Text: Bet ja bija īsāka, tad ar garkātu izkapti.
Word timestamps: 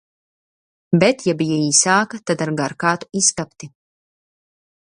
Bet 1.03 1.21
ja 1.29 1.35
bija 1.43 1.59
īsāka, 1.67 2.21
tad 2.31 2.43
ar 2.49 2.53
garkātu 2.63 3.11
izkapti. 3.23 3.71